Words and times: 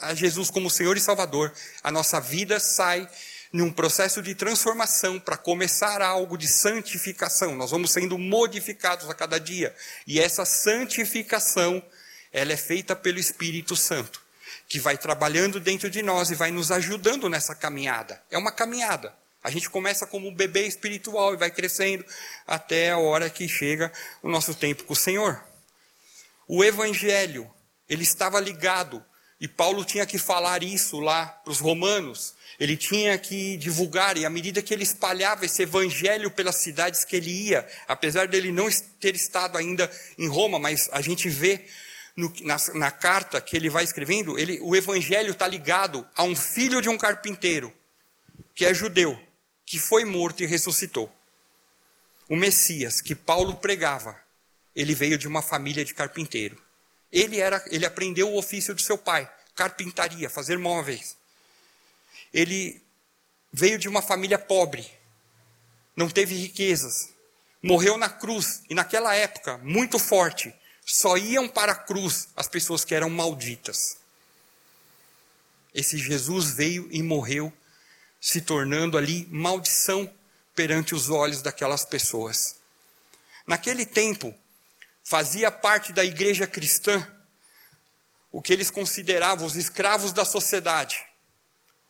a 0.00 0.14
Jesus 0.14 0.50
como 0.50 0.70
Senhor 0.70 0.96
e 0.96 1.00
Salvador, 1.00 1.52
a 1.82 1.90
nossa 1.90 2.20
vida 2.20 2.58
sai 2.58 3.08
num 3.52 3.72
processo 3.72 4.22
de 4.22 4.34
transformação 4.34 5.18
para 5.18 5.36
começar 5.36 6.00
algo 6.02 6.38
de 6.38 6.46
santificação. 6.46 7.54
Nós 7.56 7.70
vamos 7.70 7.90
sendo 7.90 8.16
modificados 8.16 9.08
a 9.10 9.14
cada 9.14 9.38
dia. 9.38 9.74
E 10.06 10.20
essa 10.20 10.44
santificação, 10.44 11.82
ela 12.32 12.52
é 12.52 12.56
feita 12.56 12.94
pelo 12.94 13.18
Espírito 13.18 13.74
Santo, 13.74 14.22
que 14.68 14.78
vai 14.78 14.96
trabalhando 14.96 15.58
dentro 15.58 15.90
de 15.90 16.00
nós 16.00 16.30
e 16.30 16.34
vai 16.34 16.50
nos 16.50 16.70
ajudando 16.70 17.28
nessa 17.28 17.54
caminhada. 17.54 18.22
É 18.30 18.38
uma 18.38 18.52
caminhada. 18.52 19.12
A 19.42 19.50
gente 19.50 19.70
começa 19.70 20.06
como 20.06 20.28
um 20.28 20.34
bebê 20.34 20.66
espiritual 20.66 21.34
e 21.34 21.36
vai 21.36 21.50
crescendo 21.50 22.04
até 22.46 22.90
a 22.90 22.98
hora 22.98 23.28
que 23.30 23.48
chega 23.48 23.90
o 24.22 24.28
nosso 24.28 24.54
tempo 24.54 24.84
com 24.84 24.92
o 24.92 24.96
Senhor. 24.96 25.42
O 26.46 26.62
evangelho, 26.62 27.50
ele 27.88 28.02
estava 28.02 28.38
ligado 28.38 29.04
e 29.40 29.48
Paulo 29.48 29.84
tinha 29.84 30.04
que 30.04 30.18
falar 30.18 30.62
isso 30.62 31.00
lá 31.00 31.26
para 31.26 31.50
os 31.50 31.60
romanos. 31.60 32.34
Ele 32.58 32.76
tinha 32.76 33.16
que 33.16 33.56
divulgar, 33.56 34.18
e 34.18 34.26
à 34.26 34.30
medida 34.30 34.60
que 34.60 34.74
ele 34.74 34.82
espalhava 34.82 35.46
esse 35.46 35.62
evangelho 35.62 36.30
pelas 36.30 36.56
cidades 36.56 37.06
que 37.06 37.16
ele 37.16 37.30
ia, 37.30 37.66
apesar 37.88 38.28
dele 38.28 38.52
não 38.52 38.68
ter 39.00 39.16
estado 39.16 39.56
ainda 39.56 39.90
em 40.18 40.28
Roma, 40.28 40.58
mas 40.58 40.90
a 40.92 41.00
gente 41.00 41.30
vê 41.30 41.64
no, 42.14 42.30
na, 42.42 42.56
na, 42.74 42.90
carta 42.90 43.40
que 43.40 43.56
ele 43.56 43.70
vai 43.70 43.82
escrevendo, 43.82 44.38
ele, 44.38 44.60
o 44.60 44.76
evangelho 44.76 45.30
está 45.30 45.48
ligado 45.48 46.06
a 46.14 46.22
um 46.22 46.36
filho 46.36 46.82
de 46.82 46.90
um 46.90 46.98
carpinteiro, 46.98 47.72
que 48.54 48.66
é 48.66 48.74
judeu, 48.74 49.18
que 49.64 49.78
foi 49.78 50.04
morto 50.04 50.42
e 50.42 50.46
ressuscitou. 50.46 51.10
O 52.28 52.36
Messias, 52.36 53.00
que 53.00 53.14
Paulo 53.14 53.56
pregava, 53.56 54.20
ele 54.76 54.94
veio 54.94 55.16
de 55.16 55.26
uma 55.26 55.40
família 55.40 55.84
de 55.84 55.94
carpinteiro. 55.94 56.60
Ele, 57.10 57.40
era, 57.40 57.64
ele 57.70 57.86
aprendeu 57.86 58.28
o 58.28 58.38
ofício 58.38 58.74
do 58.74 58.80
seu 58.80 58.96
pai, 58.98 59.28
carpintaria, 59.60 60.30
fazer 60.30 60.58
móveis. 60.58 61.18
Ele 62.32 62.82
veio 63.52 63.78
de 63.78 63.90
uma 63.90 64.00
família 64.00 64.38
pobre, 64.38 64.90
não 65.94 66.08
teve 66.08 66.34
riquezas, 66.34 67.10
morreu 67.62 67.98
na 67.98 68.08
cruz, 68.08 68.62
e 68.70 68.74
naquela 68.74 69.14
época, 69.14 69.58
muito 69.58 69.98
forte, 69.98 70.54
só 70.82 71.18
iam 71.18 71.46
para 71.46 71.72
a 71.72 71.74
cruz 71.74 72.28
as 72.34 72.48
pessoas 72.48 72.86
que 72.86 72.94
eram 72.94 73.10
malditas. 73.10 73.98
Esse 75.74 75.98
Jesus 75.98 76.52
veio 76.52 76.88
e 76.90 77.02
morreu, 77.02 77.52
se 78.18 78.40
tornando 78.40 78.96
ali 78.96 79.28
maldição 79.30 80.10
perante 80.54 80.94
os 80.94 81.10
olhos 81.10 81.42
daquelas 81.42 81.84
pessoas. 81.84 82.56
Naquele 83.46 83.84
tempo, 83.84 84.34
fazia 85.04 85.50
parte 85.50 85.92
da 85.92 86.02
igreja 86.02 86.46
cristã 86.46 87.06
o 88.30 88.40
que 88.40 88.52
eles 88.52 88.70
consideravam 88.70 89.46
os 89.46 89.56
escravos 89.56 90.12
da 90.12 90.24
sociedade. 90.24 91.04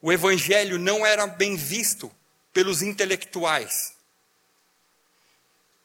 O 0.01 0.13
evangelho 0.13 0.79
não 0.79 1.05
era 1.05 1.27
bem 1.27 1.57
visto 1.57 2.11
pelos 2.53 2.83
intelectuais. 2.83 3.95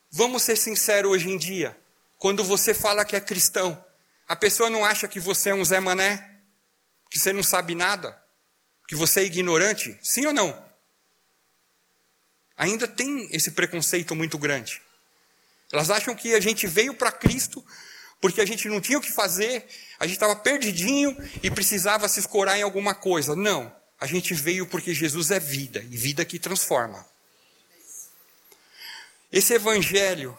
Vamos 0.10 0.44
ser 0.44 0.56
sinceros 0.56 1.12
hoje 1.12 1.30
em 1.30 1.38
dia. 1.38 1.78
Quando 2.18 2.44
você 2.44 2.74
fala 2.74 3.04
que 3.04 3.16
é 3.16 3.20
cristão, 3.20 3.84
a 4.28 4.36
pessoa 4.36 4.70
não 4.70 4.86
acha 4.86 5.08
que 5.08 5.20
você 5.20 5.50
é 5.50 5.56
um 5.56 5.66
Zé 5.66 5.80
Mané, 5.80 6.40
que 7.10 7.20
você 7.20 7.34
não 7.34 7.44
sabe 7.44 7.76
nada, 7.76 8.18
que 8.88 8.96
você 8.96 9.20
é 9.20 9.24
ignorante? 9.24 9.98
Sim 10.02 10.26
ou 10.28 10.34
não? 10.34 10.66
Ainda 12.58 12.88
tem 12.88 13.28
esse 13.32 13.52
preconceito 13.52 14.16
muito 14.16 14.38
grande. 14.38 14.82
Elas 15.72 15.90
acham 15.90 16.16
que 16.16 16.34
a 16.34 16.40
gente 16.40 16.66
veio 16.66 16.94
para 16.94 17.12
Cristo 17.12 17.66
porque 18.22 18.42
a 18.42 18.46
gente 18.46 18.68
não 18.68 18.82
tinha 18.82 18.98
o 18.98 19.02
que 19.02 19.12
fazer, 19.12 19.66
a 20.00 20.06
gente 20.06 20.16
estava 20.16 20.36
perdidinho 20.36 21.16
e 21.44 21.52
precisava 21.52 22.08
se 22.08 22.20
escorar 22.20 22.58
em 22.58 22.64
alguma 22.64 22.96
coisa. 22.96 23.36
Não, 23.36 23.74
a 24.00 24.06
gente 24.06 24.34
veio 24.34 24.66
porque 24.68 24.94
Jesus 24.94 25.32
é 25.32 25.40
vida 25.40 25.80
e 25.90 25.98
vida 25.98 26.26
que 26.26 26.40
transforma. 26.40 27.06
Esse 29.32 29.54
evangelho, 29.54 30.38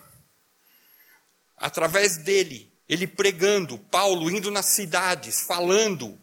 através 1.57 2.17
dele, 2.17 2.73
ele 2.89 3.07
pregando, 3.07 3.79
Paulo 3.79 4.31
indo 4.31 4.51
nas 4.51 4.67
cidades, 4.67 5.41
falando, 5.43 6.19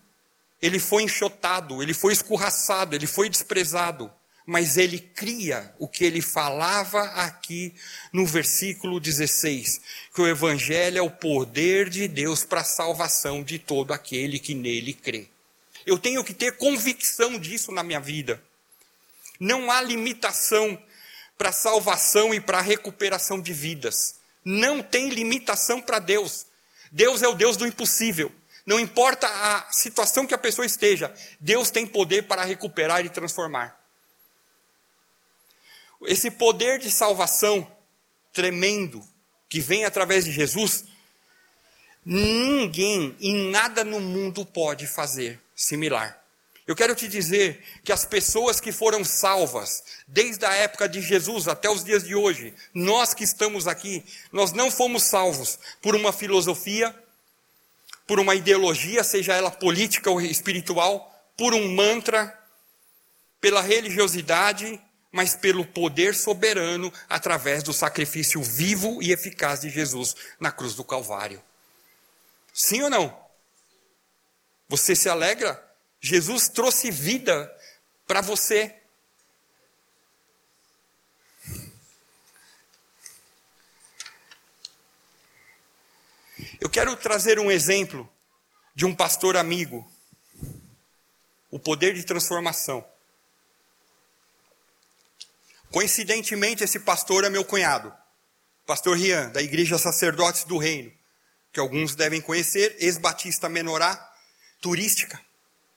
ele 0.61 0.79
foi 0.79 1.03
enxotado, 1.03 1.83
ele 1.83 1.93
foi 1.93 2.13
escorraçado, 2.13 2.95
ele 2.95 3.07
foi 3.07 3.29
desprezado 3.29 4.11
mas 4.45 4.77
ele 4.77 4.99
cria 4.99 5.73
o 5.79 5.87
que 5.87 6.03
ele 6.03 6.21
falava 6.21 7.01
aqui 7.01 7.73
no 8.11 8.25
versículo 8.25 8.99
16, 8.99 9.81
que 10.13 10.21
o 10.21 10.27
evangelho 10.27 10.97
é 10.97 11.01
o 11.01 11.09
poder 11.09 11.89
de 11.89 12.07
Deus 12.07 12.43
para 12.43 12.61
a 12.61 12.65
salvação 12.65 13.41
de 13.41 13.57
todo 13.57 13.93
aquele 13.93 14.39
que 14.39 14.53
nele 14.53 14.93
crê. 14.93 15.27
Eu 15.85 15.97
tenho 15.97 16.23
que 16.23 16.33
ter 16.33 16.57
convicção 16.57 17.39
disso 17.39 17.71
na 17.71 17.83
minha 17.83 17.99
vida. 17.99 18.41
Não 19.39 19.71
há 19.71 19.81
limitação 19.81 20.81
para 21.37 21.49
a 21.49 21.53
salvação 21.53 22.33
e 22.33 22.39
para 22.39 22.59
a 22.59 22.61
recuperação 22.61 23.41
de 23.41 23.53
vidas. 23.53 24.15
Não 24.43 24.81
tem 24.81 25.09
limitação 25.09 25.81
para 25.81 25.99
Deus. 25.99 26.45
Deus 26.91 27.21
é 27.21 27.27
o 27.27 27.35
Deus 27.35 27.57
do 27.57 27.65
impossível. 27.65 28.31
Não 28.65 28.79
importa 28.79 29.27
a 29.27 29.71
situação 29.71 30.25
que 30.25 30.33
a 30.33 30.37
pessoa 30.37 30.65
esteja, 30.65 31.13
Deus 31.39 31.69
tem 31.69 31.85
poder 31.85 32.23
para 32.23 32.45
recuperar 32.45 33.05
e 33.05 33.09
transformar 33.09 33.82
esse 36.07 36.31
poder 36.31 36.79
de 36.79 36.91
salvação 36.91 37.69
tremendo 38.31 39.03
que 39.49 39.59
vem 39.59 39.85
através 39.85 40.25
de 40.25 40.31
Jesus, 40.31 40.85
ninguém 42.05 43.15
em 43.19 43.51
nada 43.51 43.83
no 43.83 43.99
mundo 43.99 44.45
pode 44.45 44.87
fazer 44.87 45.39
similar. 45.55 46.23
Eu 46.65 46.75
quero 46.75 46.95
te 46.95 47.09
dizer 47.09 47.61
que 47.83 47.91
as 47.91 48.05
pessoas 48.05 48.61
que 48.61 48.71
foram 48.71 49.03
salvas, 49.03 49.83
desde 50.07 50.45
a 50.45 50.53
época 50.53 50.87
de 50.87 51.01
Jesus 51.01 51.47
até 51.47 51.69
os 51.69 51.83
dias 51.83 52.03
de 52.03 52.15
hoje, 52.15 52.53
nós 52.73 53.13
que 53.13 53.23
estamos 53.23 53.67
aqui, 53.67 54.03
nós 54.31 54.53
não 54.53 54.71
fomos 54.71 55.03
salvos 55.03 55.59
por 55.81 55.93
uma 55.93 56.13
filosofia, 56.13 56.95
por 58.07 58.17
uma 58.17 58.33
ideologia, 58.33 59.03
seja 59.03 59.33
ela 59.33 59.51
política 59.51 60.09
ou 60.09 60.21
espiritual, 60.21 61.09
por 61.37 61.53
um 61.53 61.75
mantra, 61.75 62.33
pela 63.41 63.61
religiosidade, 63.61 64.79
mas 65.13 65.35
pelo 65.35 65.63
poder 65.63 66.15
soberano 66.15 66.91
através 67.07 67.61
do 67.61 67.71
sacrifício 67.71 68.41
vivo 68.41 68.97
e 68.99 69.11
eficaz 69.11 69.61
de 69.61 69.69
Jesus 69.69 70.15
na 70.39 70.51
cruz 70.51 70.73
do 70.73 70.83
Calvário. 70.83 71.41
Sim 72.51 72.81
ou 72.81 72.89
não? 72.89 73.23
Você 74.67 74.95
se 74.95 75.07
alegra? 75.07 75.63
Jesus 76.01 76.49
trouxe 76.49 76.89
vida 76.89 77.55
para 78.07 78.21
você. 78.21 78.75
Eu 86.59 86.69
quero 86.69 86.97
trazer 86.97 87.37
um 87.37 87.51
exemplo 87.51 88.11
de 88.73 88.83
um 88.83 88.95
pastor 88.95 89.37
amigo. 89.37 89.87
O 91.51 91.59
poder 91.59 91.93
de 91.93 92.03
transformação. 92.03 92.83
Coincidentemente, 95.73 96.63
esse 96.63 96.79
pastor 96.81 97.23
é 97.23 97.31
meu 97.31 97.43
cunhado, 97.43 97.91
pastor 98.63 98.95
Rian, 98.95 99.31
da 99.31 99.41
Igreja 99.41 99.75
Sacerdotes 99.79 100.43
do 100.43 100.59
Reino, 100.59 100.93
que 101.51 101.59
alguns 101.59 101.95
devem 101.95 102.21
conhecer, 102.21 102.75
ex-batista 102.77 103.49
menorá, 103.49 104.13
turística, 104.61 105.19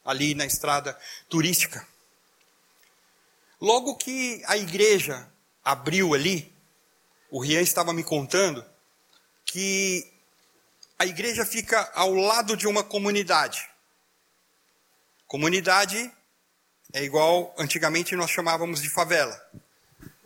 ali 0.05 0.35
na 0.35 0.45
estrada 0.45 0.95
turística. 1.31 1.89
Logo 3.59 3.97
que 3.97 4.43
a 4.45 4.59
igreja 4.59 5.33
abriu 5.65 6.13
ali, 6.13 6.55
o 7.31 7.41
Rian 7.41 7.63
estava 7.63 7.95
me 7.95 8.05
contando 8.05 8.63
que 9.47 10.13
a 10.99 11.07
igreja 11.07 11.47
fica 11.47 11.91
ao 11.95 12.13
lado 12.13 12.55
de 12.55 12.67
uma 12.67 12.85
comunidade. 12.85 13.67
Comunidade 15.27 16.13
é 16.93 17.03
igual 17.03 17.55
antigamente 17.57 18.15
nós 18.15 18.31
chamávamos 18.31 18.83
de 18.83 18.91
favela. 18.91 19.43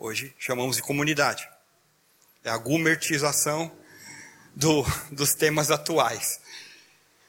Hoje 0.02 0.34
chamamos 0.38 0.76
de 0.76 0.82
comunidade. 0.82 1.46
É 2.42 2.48
a 2.48 2.56
gumertização 2.56 3.70
do, 4.56 4.82
dos 5.12 5.34
temas 5.34 5.70
atuais. 5.70 6.40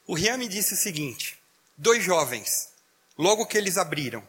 O 0.07 0.15
Rian 0.15 0.37
me 0.37 0.47
disse 0.47 0.73
o 0.75 0.77
seguinte: 0.77 1.37
dois 1.77 2.01
jovens, 2.01 2.71
Logo 3.17 3.45
que 3.45 3.57
eles 3.57 3.77
abriram, 3.77 4.25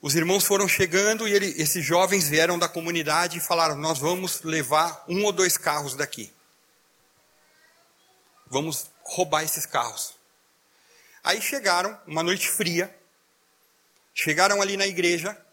os 0.00 0.14
irmãos 0.14 0.46
foram 0.46 0.66
chegando 0.66 1.28
e 1.28 1.32
ele, 1.34 1.54
esses 1.60 1.84
jovens 1.84 2.26
vieram 2.26 2.58
da 2.58 2.70
comunidade 2.70 3.36
e 3.36 3.40
falaram: 3.42 3.76
Nós 3.76 3.98
vamos 3.98 4.40
levar 4.40 5.04
um 5.06 5.24
ou 5.24 5.32
dois 5.32 5.58
carros 5.58 5.94
daqui. 5.94 6.32
Vamos 8.46 8.86
roubar 9.02 9.42
esses 9.42 9.66
carros. 9.66 10.14
Aí 11.22 11.42
chegaram, 11.42 12.00
uma 12.06 12.22
noite 12.22 12.48
fria, 12.48 12.98
chegaram 14.14 14.62
ali 14.62 14.78
na 14.78 14.86
igreja, 14.86 15.43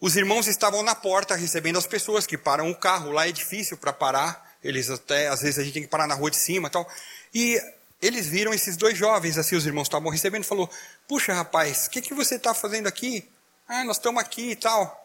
os 0.00 0.16
irmãos 0.16 0.46
estavam 0.46 0.82
na 0.82 0.94
porta 0.94 1.34
recebendo 1.34 1.78
as 1.78 1.86
pessoas 1.86 2.26
que 2.26 2.36
param 2.36 2.70
o 2.70 2.76
carro, 2.76 3.10
lá 3.10 3.26
é 3.26 3.32
difícil 3.32 3.76
para 3.76 3.92
parar, 3.92 4.56
eles 4.62 4.90
até, 4.90 5.28
às 5.28 5.40
vezes 5.40 5.58
a 5.58 5.62
gente 5.62 5.74
tem 5.74 5.82
que 5.82 5.88
parar 5.88 6.06
na 6.06 6.14
rua 6.14 6.30
de 6.30 6.36
cima 6.36 6.68
tal. 6.68 6.88
E 7.34 7.60
eles 8.00 8.26
viram 8.26 8.52
esses 8.52 8.76
dois 8.76 8.96
jovens, 8.96 9.38
assim, 9.38 9.56
os 9.56 9.64
irmãos 9.64 9.86
estavam 9.86 10.10
recebendo, 10.10 10.44
falou, 10.44 10.70
puxa 11.08 11.32
rapaz, 11.32 11.86
o 11.86 11.90
que, 11.90 12.02
que 12.02 12.14
você 12.14 12.36
está 12.36 12.52
fazendo 12.52 12.86
aqui? 12.86 13.26
Ah, 13.66 13.84
nós 13.84 13.96
estamos 13.96 14.20
aqui 14.20 14.50
e 14.50 14.56
tal. 14.56 15.02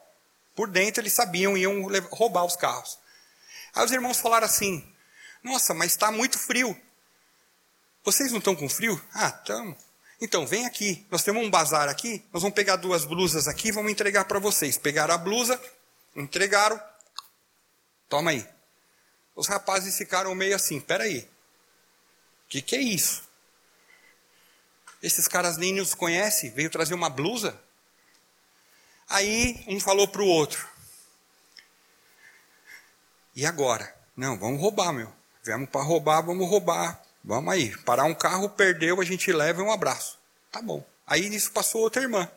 Por 0.54 0.68
dentro 0.68 1.00
eles 1.00 1.12
sabiam, 1.12 1.56
iam 1.56 1.88
roubar 2.10 2.44
os 2.44 2.56
carros. 2.56 2.98
Aí 3.74 3.84
os 3.84 3.92
irmãos 3.92 4.18
falaram 4.18 4.46
assim, 4.46 4.86
nossa, 5.42 5.72
mas 5.72 5.92
está 5.92 6.12
muito 6.12 6.38
frio. 6.38 6.78
Vocês 8.04 8.30
não 8.30 8.38
estão 8.38 8.54
com 8.54 8.68
frio? 8.68 9.00
Ah, 9.14 9.28
estamos. 9.28 9.76
Então, 10.22 10.46
vem 10.46 10.64
aqui. 10.64 11.04
Nós 11.10 11.24
temos 11.24 11.44
um 11.44 11.50
bazar 11.50 11.88
aqui. 11.88 12.24
Nós 12.32 12.42
vamos 12.42 12.54
pegar 12.54 12.76
duas 12.76 13.04
blusas 13.04 13.48
aqui 13.48 13.72
vamos 13.72 13.90
entregar 13.90 14.24
para 14.24 14.38
vocês. 14.38 14.78
Pegaram 14.78 15.12
a 15.12 15.18
blusa, 15.18 15.60
entregaram. 16.14 16.80
Toma 18.08 18.30
aí. 18.30 18.48
Os 19.34 19.48
rapazes 19.48 19.98
ficaram 19.98 20.32
meio 20.32 20.54
assim: 20.54 20.78
peraí. 20.80 21.28
O 22.46 22.48
que, 22.50 22.62
que 22.62 22.76
é 22.76 22.80
isso? 22.80 23.24
Esses 25.02 25.26
caras 25.26 25.56
nem 25.56 25.74
nos 25.74 25.92
conhecem. 25.92 26.50
Veio 26.50 26.70
trazer 26.70 26.94
uma 26.94 27.10
blusa? 27.10 27.60
Aí 29.08 29.64
um 29.66 29.80
falou 29.80 30.06
para 30.06 30.22
o 30.22 30.26
outro: 30.26 30.68
e 33.34 33.44
agora? 33.44 33.92
Não, 34.16 34.38
vamos 34.38 34.60
roubar, 34.60 34.92
meu. 34.92 35.12
Viemos 35.42 35.68
para 35.68 35.82
roubar, 35.82 36.20
vamos 36.22 36.48
roubar. 36.48 37.02
Vamos 37.24 37.52
aí. 37.52 37.76
Parar 37.78 38.04
um 38.04 38.14
carro, 38.14 38.48
perdeu, 38.50 39.00
a 39.00 39.04
gente 39.04 39.32
leva 39.32 39.60
e 39.60 39.64
um 39.64 39.72
abraço. 39.72 40.18
Tá 40.50 40.60
bom. 40.60 40.84
Aí 41.06 41.28
nisso 41.28 41.52
passou 41.52 41.82
outra 41.82 42.02
irmã. 42.02 42.30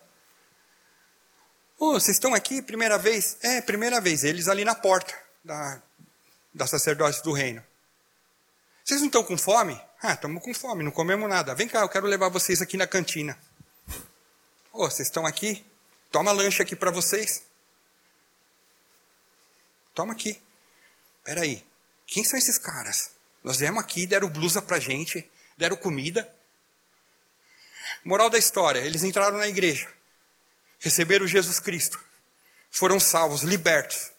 Oh, 1.77 1.93
vocês 1.93 2.15
estão 2.15 2.33
aqui, 2.33 2.61
primeira 2.61 2.97
vez? 2.97 3.37
É, 3.41 3.61
primeira 3.61 3.99
vez. 3.99 4.23
Eles 4.23 4.47
ali 4.47 4.63
na 4.63 4.75
porta 4.75 5.13
da, 5.43 5.81
da 6.53 6.67
sacerdócio 6.67 7.23
do 7.23 7.33
reino. 7.33 7.63
Vocês 8.83 9.01
não 9.01 9.07
estão 9.07 9.23
com 9.23 9.37
fome? 9.37 9.79
Ah, 10.01 10.13
estamos 10.13 10.43
com 10.43 10.53
fome, 10.53 10.83
não 10.83 10.91
comemos 10.91 11.27
nada. 11.27 11.55
Vem 11.55 11.67
cá, 11.67 11.79
eu 11.79 11.89
quero 11.89 12.05
levar 12.05 12.29
vocês 12.29 12.61
aqui 12.61 12.77
na 12.77 12.85
cantina. 12.85 13.37
Oh, 14.71 14.89
vocês 14.89 15.07
estão 15.07 15.25
aqui? 15.25 15.65
Toma 16.11 16.31
lanche 16.31 16.61
aqui 16.61 16.75
para 16.75 16.91
vocês. 16.91 17.43
Toma 19.93 20.13
aqui. 20.13 20.41
Peraí. 21.23 21.65
Quem 22.05 22.23
são 22.23 22.37
esses 22.37 22.57
caras? 22.57 23.14
Nós 23.45 23.57
viemos 23.57 23.79
aqui, 23.79 24.07
deram 24.07 24.27
blusa 24.27 24.59
pra 24.59 24.79
gente, 24.79 25.29
deram 25.55 25.77
comida. 25.77 26.27
Moral 28.03 28.27
da 28.27 28.39
história: 28.39 28.79
eles 28.79 29.03
entraram 29.03 29.37
na 29.37 29.47
igreja, 29.47 29.87
receberam 30.79 31.27
Jesus 31.27 31.59
Cristo, 31.59 32.03
foram 32.71 32.99
salvos, 32.99 33.43
libertos. 33.43 34.09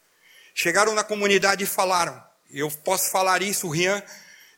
Chegaram 0.54 0.94
na 0.94 1.02
comunidade 1.02 1.64
e 1.64 1.66
falaram. 1.66 2.24
Eu 2.52 2.70
posso 2.70 3.10
falar 3.10 3.42
isso, 3.42 3.66
o 3.66 3.70
Rian. 3.70 4.00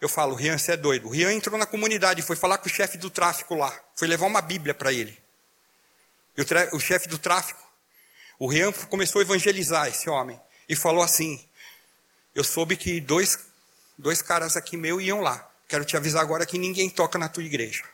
Eu 0.02 0.08
falo, 0.08 0.34
Rian, 0.34 0.58
você 0.58 0.72
é 0.72 0.76
doido. 0.76 1.08
O 1.08 1.10
Rian 1.10 1.32
entrou 1.32 1.58
na 1.58 1.64
comunidade, 1.64 2.20
foi 2.20 2.36
falar 2.36 2.58
com 2.58 2.66
o 2.66 2.70
chefe 2.70 2.98
do 2.98 3.08
tráfico 3.08 3.54
lá. 3.54 3.74
Foi 3.96 4.06
levar 4.06 4.26
uma 4.26 4.42
Bíblia 4.42 4.74
para 4.74 4.92
ele. 4.92 5.18
E 6.36 6.42
o, 6.42 6.76
o 6.76 6.78
chefe 6.78 7.08
do 7.08 7.18
tráfico, 7.18 7.66
o 8.38 8.46
Rian 8.46 8.70
começou 8.70 9.20
a 9.20 9.22
evangelizar 9.22 9.88
esse 9.88 10.10
homem. 10.10 10.38
E 10.68 10.76
falou 10.76 11.02
assim: 11.02 11.42
Eu 12.34 12.44
soube 12.44 12.76
que 12.76 13.00
dois 13.00 13.47
dois 13.98 14.22
caras 14.22 14.56
aqui 14.56 14.76
meu 14.76 15.00
iam 15.00 15.20
lá. 15.20 15.50
Quero 15.66 15.84
te 15.84 15.96
avisar 15.96 16.22
agora 16.22 16.46
que 16.46 16.56
ninguém 16.56 16.88
toca 16.88 17.18
na 17.18 17.28
tua 17.28 17.42
igreja. 17.42 17.84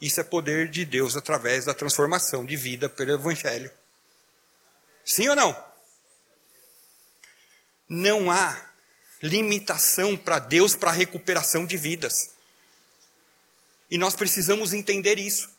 Isso 0.00 0.20
é 0.20 0.24
poder 0.24 0.68
de 0.68 0.84
Deus 0.84 1.16
através 1.16 1.66
da 1.66 1.74
transformação 1.74 2.44
de 2.44 2.56
vida 2.56 2.88
pelo 2.88 3.12
Evangelho. 3.12 3.70
Sim 5.04 5.28
ou 5.28 5.36
não? 5.36 5.64
Não 7.88 8.30
há 8.30 8.70
limitação 9.22 10.16
para 10.16 10.38
Deus 10.38 10.74
para 10.74 10.90
recuperação 10.90 11.66
de 11.66 11.76
vidas. 11.76 12.30
E 13.90 13.98
nós 13.98 14.16
precisamos 14.16 14.72
entender 14.72 15.18
isso. 15.18 15.50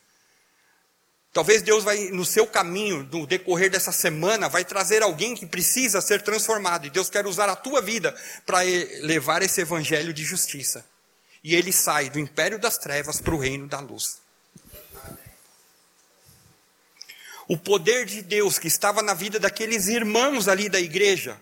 Talvez 1.33 1.63
Deus 1.63 1.83
vai, 1.83 2.11
no 2.11 2.23
seu 2.23 2.45
caminho, 2.45 3.09
no 3.11 3.25
decorrer 3.25 3.71
dessa 3.71 3.91
semana, 3.91 4.47
vai 4.47 4.63
trazer 4.63 5.01
alguém 5.01 5.35
que 5.35 5.47
precisa 5.47 5.99
ser 5.99 6.21
transformado. 6.21 6.85
E 6.85 6.91
Deus 6.91 7.09
quer 7.09 7.25
usar 7.25 7.49
a 7.49 7.55
tua 7.55 7.81
vida 7.81 8.15
para 8.45 8.59
levar 9.01 9.41
esse 9.41 9.59
evangelho 9.59 10.13
de 10.13 10.23
justiça. 10.23 10.85
E 11.43 11.55
ele 11.55 11.73
sai 11.73 12.11
do 12.11 12.19
império 12.19 12.59
das 12.59 12.77
trevas 12.77 13.19
para 13.19 13.33
o 13.33 13.39
reino 13.39 13.67
da 13.67 13.79
luz. 13.79 14.21
O 17.47 17.57
poder 17.57 18.05
de 18.05 18.21
Deus 18.21 18.59
que 18.59 18.67
estava 18.67 19.01
na 19.01 19.15
vida 19.15 19.39
daqueles 19.39 19.87
irmãos 19.87 20.47
ali 20.47 20.69
da 20.69 20.79
igreja, 20.79 21.41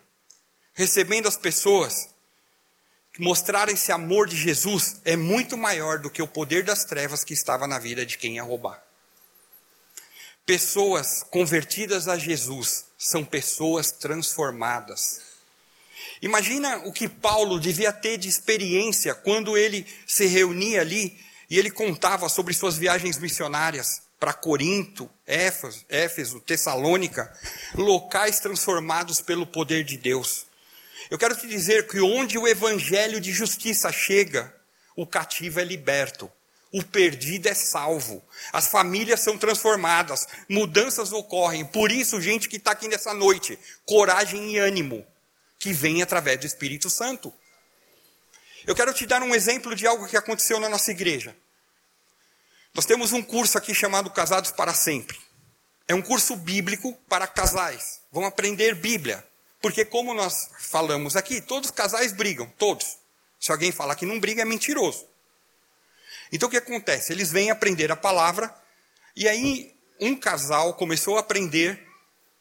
recebendo 0.74 1.28
as 1.28 1.36
pessoas, 1.36 2.10
mostrar 3.20 3.68
esse 3.68 3.92
amor 3.92 4.26
de 4.28 4.38
Jesus, 4.38 5.02
é 5.04 5.18
muito 5.18 5.58
maior 5.58 6.00
do 6.00 6.10
que 6.10 6.22
o 6.22 6.28
poder 6.28 6.64
das 6.64 6.86
trevas 6.86 7.26
que 7.26 7.34
estava 7.34 7.68
na 7.68 7.78
vida 7.78 8.06
de 8.06 8.18
quem 8.18 8.36
ia 8.38 8.44
roubar. 8.44 8.91
Pessoas 10.46 11.24
convertidas 11.30 12.08
a 12.08 12.18
Jesus 12.18 12.86
são 12.98 13.24
pessoas 13.24 13.92
transformadas. 13.92 15.22
Imagina 16.22 16.78
o 16.86 16.92
que 16.92 17.08
Paulo 17.08 17.60
devia 17.60 17.92
ter 17.92 18.18
de 18.18 18.28
experiência 18.28 19.14
quando 19.14 19.58
ele 19.58 19.86
se 20.06 20.26
reunia 20.26 20.82
ali 20.82 21.18
e 21.50 21.58
ele 21.58 21.70
contava 21.70 22.30
sobre 22.30 22.54
suas 22.54 22.78
viagens 22.78 23.18
missionárias 23.18 24.02
para 24.20 24.34
Corinto, 24.34 25.10
Éfeso, 25.26 25.84
Éfeso, 25.90 26.40
Tessalônica, 26.40 27.32
locais 27.74 28.40
transformados 28.40 29.20
pelo 29.20 29.48
poder 29.48 29.84
de 29.84 29.98
Deus. 29.98 30.46
Eu 31.10 31.18
quero 31.18 31.36
te 31.36 31.48
dizer 31.48 31.88
que 31.88 32.00
onde 32.00 32.38
o 32.38 32.48
evangelho 32.48 33.20
de 33.20 33.32
justiça 33.32 33.92
chega, 33.92 34.56
o 34.96 35.08
cativo 35.08 35.60
é 35.60 35.64
liberto. 35.64 36.32
O 36.72 36.84
perdido 36.84 37.48
é 37.48 37.54
salvo. 37.54 38.24
As 38.54 38.68
famílias 38.68 39.20
são 39.20 39.38
transformadas. 39.38 40.26
Mudanças 40.48 41.12
ocorrem. 41.12 41.66
Por 41.66 41.92
isso, 41.92 42.22
gente 42.22 42.48
que 42.48 42.56
está 42.56 42.72
aqui 42.72 42.88
nessa 42.88 43.14
noite, 43.14 43.60
coragem 43.86 44.52
e 44.52 44.58
ânimo, 44.58 45.06
que 45.60 45.74
vem 45.74 46.02
através 46.02 46.40
do 46.40 46.46
Espírito 46.46 46.90
Santo. 46.90 47.34
Eu 48.66 48.76
quero 48.76 48.94
te 48.94 49.06
dar 49.06 49.22
um 49.22 49.36
exemplo 49.36 49.76
de 49.76 49.86
algo 49.86 50.08
que 50.08 50.16
aconteceu 50.16 50.60
na 50.60 50.70
nossa 50.70 50.92
igreja. 50.92 51.36
Nós 52.74 52.86
temos 52.86 53.12
um 53.12 53.22
curso 53.22 53.58
aqui 53.58 53.76
chamado 53.76 54.10
Casados 54.10 54.52
para 54.52 54.74
Sempre. 54.74 55.20
É 55.88 55.94
um 55.94 56.02
curso 56.02 56.38
bíblico 56.38 56.94
para 57.10 57.28
casais. 57.28 58.00
Vão 58.12 58.26
aprender 58.26 58.76
Bíblia. 58.76 59.26
Porque, 59.62 59.84
como 59.84 60.14
nós 60.14 60.50
falamos 60.58 61.16
aqui, 61.16 61.42
todos 61.42 61.70
os 61.70 61.76
casais 61.76 62.14
brigam, 62.14 62.52
todos. 62.58 62.98
Se 63.40 63.52
alguém 63.52 63.72
falar 63.72 63.96
que 63.96 64.06
não 64.06 64.20
briga, 64.20 64.42
é 64.42 64.46
mentiroso. 64.46 65.06
Então 66.32 66.48
o 66.48 66.52
que 66.52 66.58
acontece? 66.58 67.12
Eles 67.12 67.32
vêm 67.32 67.52
aprender 67.52 67.92
a 67.92 67.96
palavra, 67.96 68.54
e 69.16 69.28
aí 69.28 69.76
um 70.00 70.16
casal 70.16 70.74
começou 70.74 71.18
a 71.18 71.20
aprender 71.20 71.88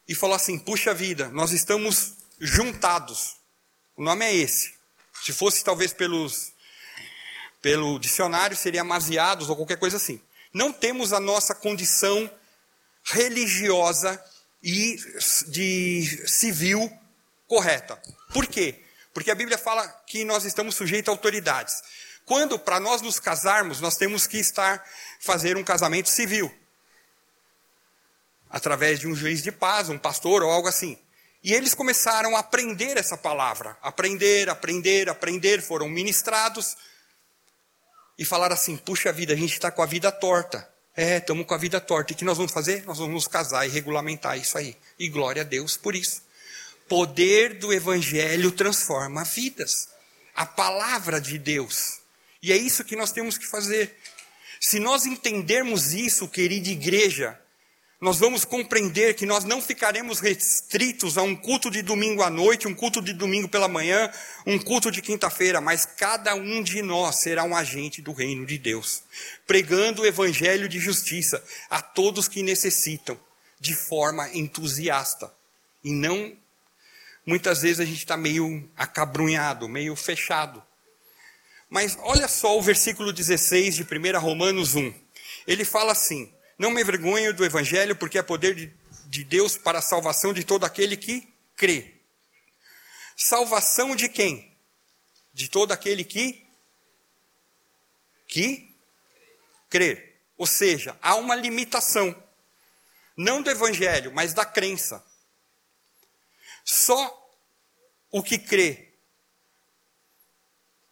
e 0.07 0.15
falou 0.15 0.35
assim: 0.35 0.57
puxa 0.57 0.93
vida, 0.93 1.29
nós 1.29 1.51
estamos 1.51 2.13
juntados. 2.39 3.35
O 3.95 4.03
nome 4.03 4.25
é 4.25 4.33
esse. 4.33 4.73
Se 5.23 5.31
fosse 5.31 5.63
talvez 5.63 5.93
pelos, 5.93 6.53
pelo 7.61 7.99
dicionário, 7.99 8.57
seria 8.57 8.81
amaziados 8.81 9.49
ou 9.49 9.55
qualquer 9.55 9.77
coisa 9.77 9.97
assim. 9.97 10.19
Não 10.53 10.73
temos 10.73 11.13
a 11.13 11.19
nossa 11.19 11.53
condição 11.53 12.29
religiosa 13.03 14.21
e 14.63 14.97
de 15.47 16.23
civil 16.27 16.91
correta. 17.47 18.01
Por 18.33 18.47
quê? 18.47 18.83
Porque 19.13 19.31
a 19.31 19.35
Bíblia 19.35 19.57
fala 19.57 19.87
que 20.07 20.23
nós 20.23 20.45
estamos 20.45 20.75
sujeitos 20.75 21.09
a 21.09 21.11
autoridades. 21.11 21.81
Quando 22.31 22.57
para 22.57 22.79
nós 22.79 23.01
nos 23.01 23.19
casarmos, 23.19 23.81
nós 23.81 23.97
temos 23.97 24.25
que 24.25 24.37
estar 24.37 24.81
fazer 25.19 25.57
um 25.57 25.65
casamento 25.65 26.07
civil. 26.07 26.49
Através 28.49 29.01
de 29.01 29.07
um 29.09 29.13
juiz 29.13 29.43
de 29.43 29.51
paz, 29.51 29.89
um 29.89 29.97
pastor 29.97 30.41
ou 30.41 30.49
algo 30.49 30.69
assim. 30.69 30.97
E 31.43 31.51
eles 31.53 31.73
começaram 31.73 32.37
a 32.37 32.39
aprender 32.39 32.95
essa 32.95 33.17
palavra, 33.17 33.77
aprender, 33.81 34.49
aprender, 34.49 35.09
aprender, 35.09 35.61
foram 35.61 35.89
ministrados 35.89 36.77
e 38.17 38.23
falaram 38.23 38.53
assim: 38.53 38.77
puxa 38.77 39.11
vida, 39.11 39.33
a 39.33 39.37
gente 39.37 39.51
está 39.51 39.69
com 39.69 39.81
a 39.81 39.85
vida 39.85 40.09
torta. 40.09 40.65
É, 40.95 41.17
estamos 41.17 41.45
com 41.45 41.53
a 41.53 41.57
vida 41.57 41.81
torta. 41.81 42.13
E 42.13 42.15
o 42.15 42.17
que 42.17 42.23
nós 42.23 42.37
vamos 42.37 42.53
fazer? 42.53 42.85
Nós 42.85 42.97
vamos 42.97 43.13
nos 43.13 43.27
casar 43.27 43.67
e 43.67 43.69
regulamentar 43.69 44.37
isso 44.37 44.57
aí. 44.57 44.77
E 44.97 45.09
glória 45.09 45.41
a 45.41 45.45
Deus 45.45 45.75
por 45.75 45.95
isso. 45.95 46.23
Poder 46.87 47.59
do 47.59 47.73
Evangelho 47.73 48.53
transforma 48.53 49.25
vidas. 49.25 49.89
A 50.33 50.45
palavra 50.45 51.19
de 51.19 51.37
Deus 51.37 51.99
e 52.41 52.51
é 52.51 52.57
isso 52.57 52.83
que 52.83 52.95
nós 52.95 53.11
temos 53.11 53.37
que 53.37 53.45
fazer. 53.45 53.95
Se 54.59 54.79
nós 54.79 55.05
entendermos 55.05 55.93
isso, 55.93 56.27
querida 56.27 56.69
igreja, 56.69 57.39
nós 58.01 58.17
vamos 58.17 58.43
compreender 58.43 59.13
que 59.13 59.27
nós 59.27 59.43
não 59.43 59.61
ficaremos 59.61 60.19
restritos 60.19 61.19
a 61.19 61.21
um 61.21 61.35
culto 61.35 61.69
de 61.69 61.83
domingo 61.83 62.23
à 62.23 62.31
noite, 62.31 62.67
um 62.67 62.73
culto 62.73 62.99
de 62.99 63.13
domingo 63.13 63.47
pela 63.47 63.67
manhã, 63.67 64.11
um 64.43 64.57
culto 64.57 64.89
de 64.89 65.03
quinta-feira, 65.03 65.61
mas 65.61 65.85
cada 65.85 66.33
um 66.33 66.63
de 66.63 66.81
nós 66.81 67.17
será 67.17 67.43
um 67.43 67.55
agente 67.55 68.01
do 68.01 68.11
reino 68.11 68.43
de 68.43 68.57
Deus, 68.57 69.03
pregando 69.45 70.01
o 70.01 70.05
evangelho 70.05 70.67
de 70.67 70.79
justiça 70.79 71.43
a 71.69 71.79
todos 71.79 72.27
que 72.27 72.41
necessitam, 72.41 73.19
de 73.59 73.75
forma 73.75 74.27
entusiasta. 74.33 75.31
E 75.83 75.91
não, 75.91 76.35
muitas 77.23 77.61
vezes 77.61 77.81
a 77.81 77.85
gente 77.85 77.99
está 77.99 78.17
meio 78.17 78.67
acabrunhado, 78.75 79.69
meio 79.69 79.95
fechado. 79.95 80.63
Mas 81.71 81.97
olha 82.01 82.27
só 82.27 82.59
o 82.59 82.61
versículo 82.61 83.13
16 83.13 83.75
de 83.75 83.83
1 83.83 84.19
Romanos 84.19 84.75
1. 84.75 84.93
Ele 85.47 85.63
fala 85.63 85.93
assim: 85.93 86.29
não 86.57 86.69
me 86.69 86.81
envergonho 86.81 87.33
do 87.33 87.45
Evangelho, 87.45 87.95
porque 87.95 88.17
é 88.17 88.21
poder 88.21 88.53
de, 88.53 88.73
de 89.05 89.23
Deus 89.23 89.55
para 89.55 89.79
a 89.79 89.81
salvação 89.81 90.33
de 90.33 90.43
todo 90.43 90.65
aquele 90.65 90.97
que 90.97 91.33
crê. 91.55 91.95
Salvação 93.15 93.95
de 93.95 94.09
quem? 94.09 94.53
De 95.33 95.49
todo 95.49 95.71
aquele 95.71 96.03
que 96.03 96.45
que 98.27 98.75
crê. 99.69 100.15
Ou 100.37 100.45
seja, 100.45 100.97
há 101.01 101.15
uma 101.15 101.35
limitação. 101.35 102.13
Não 103.15 103.41
do 103.41 103.49
evangelho, 103.49 104.11
mas 104.13 104.33
da 104.33 104.43
crença. 104.43 105.01
Só 106.65 107.33
o 108.11 108.21
que 108.21 108.37
crê 108.37 108.90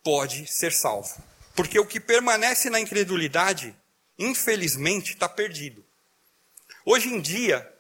pode 0.09 0.47
ser 0.47 0.71
salvo. 0.73 1.15
Porque 1.55 1.79
o 1.79 1.85
que 1.85 1.99
permanece 1.99 2.69
na 2.69 2.79
incredulidade 2.79 3.75
infelizmente, 4.19 5.13
está 5.13 5.29
perdido. 5.29 5.83
Hoje 6.85 7.07
em 7.07 7.21
dia, 7.21 7.73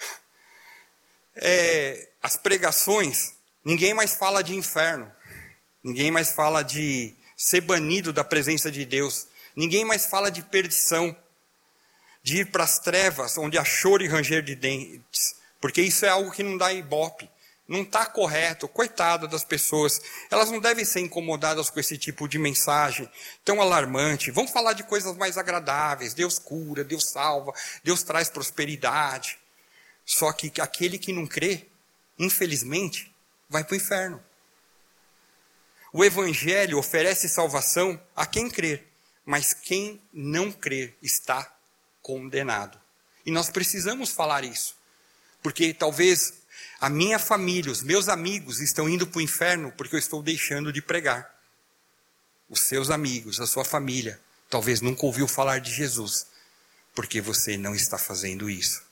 é, 1.36 2.08
as 2.22 2.36
pregações, 2.36 3.34
ninguém 3.62 3.92
mais 3.92 4.14
fala 4.14 4.42
de 4.42 4.56
inferno, 4.56 5.12
ninguém 5.84 6.10
mais 6.10 6.32
fala 6.32 6.62
de 6.62 7.14
ser 7.36 7.60
banido 7.60 8.12
da 8.12 8.24
presença 8.24 8.70
de 8.70 8.86
Deus, 8.86 9.26
ninguém 9.54 9.84
mais 9.84 10.06
fala 10.06 10.30
de 10.30 10.42
perdição, 10.42 11.14
de 12.22 12.38
ir 12.38 12.50
para 12.50 12.64
as 12.64 12.78
trevas, 12.78 13.36
onde 13.36 13.58
há 13.58 13.64
choro 13.64 14.02
e 14.02 14.08
ranger 14.08 14.42
de 14.42 14.54
dentes, 14.54 15.36
porque 15.60 15.82
isso 15.82 16.06
é 16.06 16.08
algo 16.08 16.30
que 16.30 16.42
não 16.42 16.56
dá 16.56 16.72
ibope 16.72 17.28
não 17.70 17.82
está 17.82 18.04
correto, 18.04 18.66
coitada 18.66 19.28
das 19.28 19.44
pessoas, 19.44 20.02
elas 20.28 20.50
não 20.50 20.58
devem 20.58 20.84
ser 20.84 20.98
incomodadas 20.98 21.70
com 21.70 21.78
esse 21.78 21.96
tipo 21.96 22.26
de 22.26 22.36
mensagem 22.36 23.08
tão 23.44 23.62
alarmante. 23.62 24.32
Vamos 24.32 24.50
falar 24.50 24.72
de 24.72 24.82
coisas 24.82 25.16
mais 25.16 25.38
agradáveis. 25.38 26.12
Deus 26.12 26.36
cura, 26.36 26.82
Deus 26.82 27.04
salva, 27.04 27.52
Deus 27.84 28.02
traz 28.02 28.28
prosperidade. 28.28 29.38
Só 30.04 30.32
que 30.32 30.52
aquele 30.60 30.98
que 30.98 31.12
não 31.12 31.28
crê, 31.28 31.68
infelizmente, 32.18 33.14
vai 33.48 33.62
para 33.62 33.74
o 33.74 33.76
inferno. 33.76 34.20
O 35.92 36.04
Evangelho 36.04 36.76
oferece 36.76 37.28
salvação 37.28 38.02
a 38.16 38.26
quem 38.26 38.50
crer, 38.50 38.84
mas 39.24 39.54
quem 39.54 40.02
não 40.12 40.50
crer 40.50 40.96
está 41.00 41.56
condenado. 42.02 42.80
E 43.24 43.30
nós 43.30 43.48
precisamos 43.48 44.10
falar 44.10 44.42
isso, 44.42 44.74
porque 45.40 45.72
talvez 45.72 46.39
a 46.80 46.88
minha 46.88 47.18
família, 47.18 47.70
os 47.70 47.82
meus 47.82 48.08
amigos 48.08 48.58
estão 48.58 48.88
indo 48.88 49.06
para 49.06 49.18
o 49.18 49.22
inferno 49.22 49.70
porque 49.76 49.94
eu 49.94 49.98
estou 49.98 50.22
deixando 50.22 50.72
de 50.72 50.80
pregar. 50.80 51.30
Os 52.48 52.60
seus 52.60 52.88
amigos, 52.88 53.38
a 53.38 53.46
sua 53.46 53.66
família, 53.66 54.18
talvez 54.48 54.80
nunca 54.80 55.04
ouviu 55.04 55.28
falar 55.28 55.60
de 55.60 55.70
Jesus, 55.70 56.26
porque 56.94 57.20
você 57.20 57.58
não 57.58 57.74
está 57.74 57.98
fazendo 57.98 58.48
isso. 58.48 58.82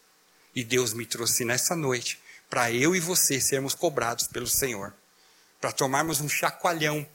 E 0.54 0.62
Deus 0.62 0.92
me 0.92 1.06
trouxe 1.06 1.46
nessa 1.46 1.74
noite 1.74 2.20
para 2.50 2.70
eu 2.70 2.94
e 2.94 3.00
você 3.00 3.40
sermos 3.40 3.74
cobrados 3.74 4.26
pelo 4.26 4.46
Senhor, 4.46 4.92
para 5.58 5.72
tomarmos 5.72 6.20
um 6.20 6.28
chacoalhão 6.28 7.08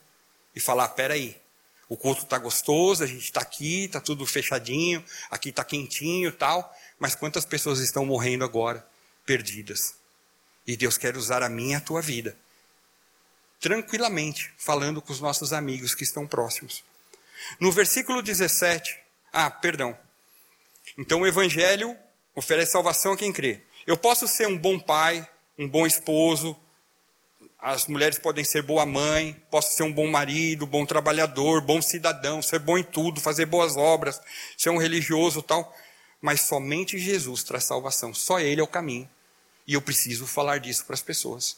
e 0.55 0.59
falar: 0.59 0.89
peraí, 0.89 1.39
o 1.87 1.95
culto 1.95 2.23
está 2.23 2.39
gostoso, 2.39 3.03
a 3.03 3.07
gente 3.07 3.25
está 3.25 3.41
aqui, 3.41 3.85
está 3.85 4.01
tudo 4.01 4.25
fechadinho, 4.25 5.05
aqui 5.29 5.49
está 5.49 5.63
quentinho 5.63 6.31
tal, 6.31 6.75
mas 6.97 7.13
quantas 7.13 7.45
pessoas 7.45 7.79
estão 7.79 8.05
morrendo 8.05 8.43
agora, 8.43 8.85
perdidas? 9.23 10.02
E 10.65 10.77
Deus 10.77 10.97
quer 10.97 11.17
usar 11.17 11.43
a 11.43 11.49
minha 11.49 11.73
e 11.73 11.75
a 11.75 11.81
tua 11.81 12.01
vida. 12.01 12.37
Tranquilamente, 13.59 14.53
falando 14.57 15.01
com 15.01 15.11
os 15.11 15.19
nossos 15.19 15.53
amigos 15.53 15.95
que 15.95 16.03
estão 16.03 16.27
próximos. 16.27 16.83
No 17.59 17.71
versículo 17.71 18.21
17, 18.21 18.99
ah, 19.31 19.49
perdão. 19.49 19.97
Então 20.97 21.21
o 21.21 21.27
evangelho 21.27 21.97
oferece 22.35 22.71
salvação 22.71 23.13
a 23.13 23.17
quem 23.17 23.31
crê. 23.31 23.61
Eu 23.85 23.97
posso 23.97 24.27
ser 24.27 24.47
um 24.47 24.57
bom 24.57 24.79
pai, 24.79 25.27
um 25.57 25.67
bom 25.67 25.85
esposo, 25.85 26.57
as 27.63 27.87
mulheres 27.87 28.19
podem 28.19 28.43
ser 28.43 28.61
boa 28.61 28.85
mãe, 28.85 29.41
posso 29.49 29.77
ser 29.77 29.83
um 29.83 29.93
bom 29.93 30.05
marido, 30.07 30.67
bom 30.67 30.85
trabalhador, 30.85 31.61
bom 31.61 31.81
cidadão, 31.81 32.41
ser 32.41 32.59
bom 32.59 32.77
em 32.77 32.83
tudo, 32.83 33.21
fazer 33.21 33.45
boas 33.45 33.77
obras, 33.77 34.19
ser 34.57 34.69
um 34.69 34.77
religioso 34.77 35.41
tal, 35.41 35.73
mas 36.21 36.41
somente 36.41 36.99
Jesus 36.99 37.41
traz 37.41 37.63
salvação, 37.63 38.13
só 38.13 38.37
Ele 38.37 38.59
é 38.59 38.63
o 38.63 38.67
caminho. 38.67 39.09
E 39.67 39.73
eu 39.73 39.81
preciso 39.81 40.27
falar 40.27 40.59
disso 40.59 40.85
para 40.85 40.93
as 40.93 41.01
pessoas. 41.01 41.57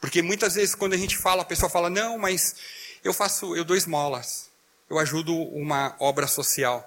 Porque 0.00 0.22
muitas 0.22 0.54
vezes 0.54 0.74
quando 0.74 0.94
a 0.94 0.96
gente 0.96 1.16
fala, 1.16 1.42
a 1.42 1.44
pessoa 1.44 1.68
fala: 1.68 1.90
"Não, 1.90 2.16
mas 2.18 2.56
eu 3.04 3.12
faço, 3.12 3.56
eu 3.56 3.64
dou 3.64 3.76
esmolas. 3.76 4.48
Eu 4.88 4.98
ajudo 4.98 5.34
uma 5.34 5.94
obra 5.98 6.26
social". 6.26 6.86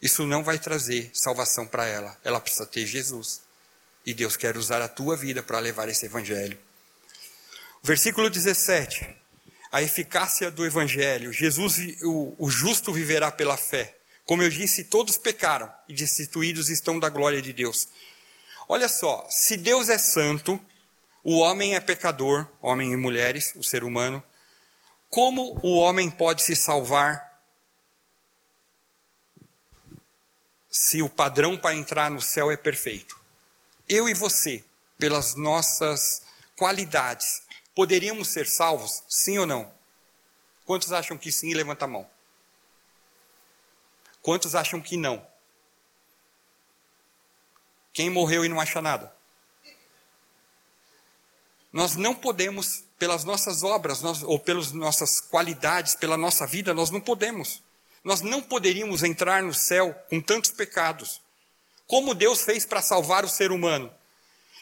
Isso 0.00 0.26
não 0.26 0.42
vai 0.42 0.58
trazer 0.58 1.10
salvação 1.12 1.66
para 1.66 1.86
ela. 1.86 2.16
Ela 2.24 2.40
precisa 2.40 2.66
ter 2.66 2.86
Jesus. 2.86 3.42
E 4.04 4.14
Deus 4.14 4.36
quer 4.36 4.56
usar 4.56 4.80
a 4.80 4.88
tua 4.88 5.16
vida 5.16 5.42
para 5.42 5.58
levar 5.58 5.88
esse 5.88 6.06
evangelho. 6.06 6.58
Versículo 7.82 8.30
17. 8.30 9.06
A 9.70 9.82
eficácia 9.82 10.50
do 10.50 10.64
evangelho. 10.64 11.32
Jesus, 11.32 11.78
o, 12.02 12.34
o 12.38 12.50
justo 12.50 12.92
viverá 12.92 13.30
pela 13.30 13.56
fé. 13.56 13.94
Como 14.24 14.42
eu 14.42 14.48
disse, 14.48 14.84
todos 14.84 15.16
pecaram 15.18 15.70
e 15.88 15.94
destituídos 15.94 16.70
estão 16.70 16.98
da 16.98 17.08
glória 17.08 17.42
de 17.42 17.52
Deus. 17.52 17.88
Olha 18.72 18.88
só, 18.88 19.26
se 19.28 19.56
Deus 19.56 19.88
é 19.88 19.98
santo, 19.98 20.64
o 21.24 21.38
homem 21.38 21.74
é 21.74 21.80
pecador, 21.80 22.46
homem 22.62 22.92
e 22.92 22.96
mulheres, 22.96 23.52
o 23.56 23.64
ser 23.64 23.82
humano, 23.82 24.22
como 25.08 25.58
o 25.60 25.74
homem 25.74 26.08
pode 26.08 26.44
se 26.44 26.54
salvar 26.54 27.42
se 30.70 31.02
o 31.02 31.10
padrão 31.10 31.58
para 31.58 31.74
entrar 31.74 32.12
no 32.12 32.22
céu 32.22 32.48
é 32.48 32.56
perfeito? 32.56 33.18
Eu 33.88 34.08
e 34.08 34.14
você, 34.14 34.64
pelas 34.96 35.34
nossas 35.34 36.22
qualidades, 36.56 37.42
poderíamos 37.74 38.28
ser 38.28 38.46
salvos? 38.46 39.02
Sim 39.08 39.38
ou 39.38 39.46
não? 39.46 39.68
Quantos 40.64 40.92
acham 40.92 41.18
que 41.18 41.32
sim? 41.32 41.54
Levanta 41.54 41.86
a 41.86 41.88
mão. 41.88 42.08
Quantos 44.22 44.54
acham 44.54 44.80
que 44.80 44.96
não? 44.96 45.26
Quem 47.92 48.10
morreu 48.10 48.44
e 48.44 48.48
não 48.48 48.60
acha 48.60 48.80
nada? 48.80 49.14
Nós 51.72 51.96
não 51.96 52.14
podemos, 52.14 52.84
pelas 52.98 53.24
nossas 53.24 53.62
obras, 53.62 54.02
nós, 54.02 54.22
ou 54.22 54.38
pelas 54.38 54.72
nossas 54.72 55.20
qualidades, 55.20 55.94
pela 55.94 56.16
nossa 56.16 56.46
vida, 56.46 56.74
nós 56.74 56.90
não 56.90 57.00
podemos. 57.00 57.62
Nós 58.02 58.22
não 58.22 58.40
poderíamos 58.40 59.02
entrar 59.02 59.42
no 59.42 59.54
céu 59.54 59.94
com 60.08 60.20
tantos 60.20 60.50
pecados. 60.50 61.20
Como 61.86 62.14
Deus 62.14 62.42
fez 62.42 62.64
para 62.64 62.82
salvar 62.82 63.24
o 63.24 63.28
ser 63.28 63.52
humano? 63.52 63.92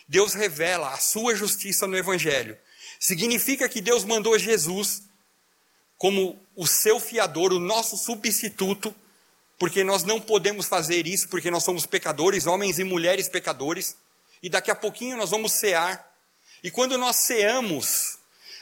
Deus 0.06 0.34
revela 0.34 0.92
a 0.92 0.98
sua 0.98 1.34
justiça 1.34 1.86
no 1.86 1.96
Evangelho. 1.96 2.58
Significa 2.98 3.68
que 3.68 3.80
Deus 3.80 4.04
mandou 4.04 4.38
Jesus 4.38 5.02
como 5.96 6.38
o 6.54 6.66
seu 6.66 7.00
fiador, 7.00 7.52
o 7.52 7.58
nosso 7.58 7.96
substituto, 7.96 8.94
porque 9.58 9.82
nós 9.82 10.04
não 10.04 10.20
podemos 10.20 10.66
fazer 10.66 11.06
isso, 11.06 11.28
porque 11.28 11.50
nós 11.50 11.64
somos 11.64 11.84
pecadores, 11.84 12.46
homens 12.46 12.78
e 12.78 12.84
mulheres 12.84 13.28
pecadores, 13.28 13.96
e 14.42 14.48
daqui 14.48 14.70
a 14.70 14.74
pouquinho 14.74 15.16
nós 15.16 15.30
vamos 15.30 15.52
cear. 15.52 16.08
E 16.62 16.70
quando 16.70 16.96
nós 16.96 17.16
ceamos 17.16 18.18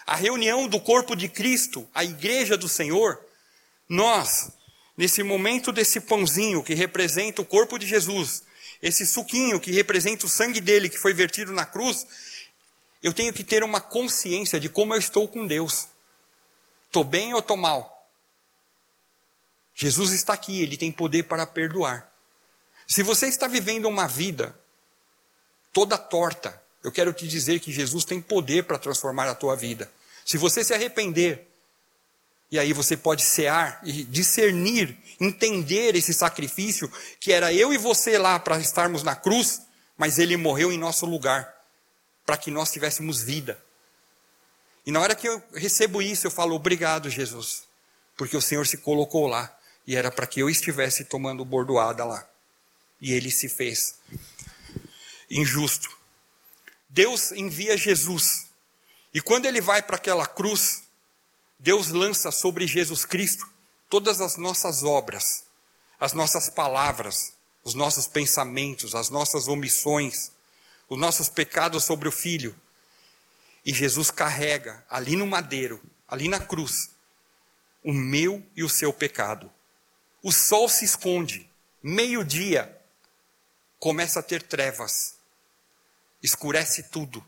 a 0.06 0.14
reunião 0.14 0.66
do 0.66 0.80
corpo 0.80 1.14
de 1.14 1.28
Cristo, 1.28 1.86
a 1.94 2.02
igreja 2.02 2.56
do 2.56 2.68
Senhor, 2.68 3.20
nós, 3.88 4.50
nesse 4.96 5.22
momento 5.22 5.70
desse 5.70 6.00
pãozinho 6.00 6.62
que 6.62 6.74
representa 6.74 7.42
o 7.42 7.46
corpo 7.46 7.78
de 7.78 7.86
Jesus, 7.86 8.42
esse 8.82 9.06
suquinho 9.06 9.60
que 9.60 9.72
representa 9.72 10.24
o 10.24 10.30
sangue 10.30 10.60
dele 10.60 10.88
que 10.88 10.98
foi 10.98 11.12
vertido 11.12 11.52
na 11.52 11.66
cruz, 11.66 12.06
eu 13.02 13.12
tenho 13.12 13.32
que 13.32 13.44
ter 13.44 13.62
uma 13.62 13.80
consciência 13.80 14.58
de 14.58 14.68
como 14.68 14.94
eu 14.94 14.98
estou 14.98 15.28
com 15.28 15.46
Deus. 15.46 15.88
Estou 16.86 17.04
bem 17.04 17.34
ou 17.34 17.40
estou 17.40 17.56
mal? 17.56 17.95
Jesus 19.78 20.12
está 20.12 20.32
aqui, 20.32 20.62
ele 20.62 20.76
tem 20.76 20.90
poder 20.90 21.24
para 21.24 21.46
perdoar. 21.46 22.10
Se 22.86 23.02
você 23.02 23.26
está 23.26 23.46
vivendo 23.46 23.86
uma 23.86 24.08
vida 24.08 24.58
toda 25.70 25.98
torta, 25.98 26.60
eu 26.82 26.90
quero 26.90 27.12
te 27.12 27.28
dizer 27.28 27.60
que 27.60 27.70
Jesus 27.70 28.04
tem 28.04 28.20
poder 28.20 28.64
para 28.64 28.78
transformar 28.78 29.28
a 29.28 29.34
tua 29.34 29.54
vida. 29.54 29.92
Se 30.24 30.38
você 30.38 30.64
se 30.64 30.72
arrepender, 30.72 31.46
E 32.50 32.58
aí 32.58 32.72
você 32.72 32.96
pode 32.96 33.22
cear 33.22 33.80
e 33.82 34.04
discernir, 34.04 34.96
entender 35.20 35.96
esse 35.96 36.14
sacrifício 36.14 36.90
que 37.18 37.32
era 37.32 37.52
eu 37.52 37.72
e 37.72 37.78
você 37.78 38.18
lá 38.18 38.38
para 38.38 38.58
estarmos 38.58 39.02
na 39.02 39.16
cruz, 39.16 39.62
mas 39.96 40.18
ele 40.18 40.36
morreu 40.36 40.70
em 40.70 40.78
nosso 40.78 41.06
lugar, 41.06 41.52
para 42.24 42.36
que 42.36 42.50
nós 42.50 42.70
tivéssemos 42.70 43.22
vida. 43.22 43.60
E 44.84 44.92
na 44.92 45.00
hora 45.00 45.16
que 45.16 45.28
eu 45.28 45.42
recebo 45.54 46.00
isso, 46.00 46.26
eu 46.26 46.30
falo 46.30 46.54
obrigado, 46.54 47.10
Jesus, 47.10 47.64
porque 48.16 48.36
o 48.36 48.42
Senhor 48.42 48.66
se 48.66 48.78
colocou 48.78 49.26
lá 49.26 49.52
e 49.86 49.94
era 49.94 50.10
para 50.10 50.26
que 50.26 50.40
eu 50.40 50.50
estivesse 50.50 51.04
tomando 51.04 51.44
bordoada 51.44 52.04
lá. 52.04 52.28
E 53.00 53.12
ele 53.12 53.30
se 53.30 53.48
fez 53.48 53.96
injusto. 55.30 55.96
Deus 56.88 57.32
envia 57.32 57.76
Jesus. 57.76 58.46
E 59.12 59.20
quando 59.20 59.46
ele 59.46 59.60
vai 59.60 59.82
para 59.82 59.96
aquela 59.96 60.26
cruz, 60.26 60.82
Deus 61.58 61.88
lança 61.88 62.30
sobre 62.30 62.66
Jesus 62.66 63.04
Cristo 63.04 63.48
todas 63.88 64.20
as 64.20 64.36
nossas 64.36 64.82
obras, 64.82 65.44
as 65.98 66.12
nossas 66.12 66.50
palavras, 66.50 67.32
os 67.62 67.74
nossos 67.74 68.06
pensamentos, 68.06 68.94
as 68.94 69.10
nossas 69.10 69.48
omissões, 69.48 70.32
os 70.88 70.98
nossos 70.98 71.28
pecados 71.28 71.84
sobre 71.84 72.08
o 72.08 72.12
Filho. 72.12 72.54
E 73.64 73.72
Jesus 73.72 74.10
carrega 74.10 74.84
ali 74.88 75.16
no 75.16 75.26
madeiro, 75.26 75.82
ali 76.06 76.28
na 76.28 76.38
cruz, 76.38 76.90
o 77.82 77.92
meu 77.92 78.44
e 78.54 78.62
o 78.62 78.68
seu 78.68 78.92
pecado. 78.92 79.50
O 80.22 80.32
sol 80.32 80.68
se 80.68 80.84
esconde, 80.84 81.48
meio-dia, 81.82 82.76
começa 83.78 84.20
a 84.20 84.22
ter 84.22 84.42
trevas, 84.42 85.16
escurece 86.22 86.84
tudo. 86.84 87.24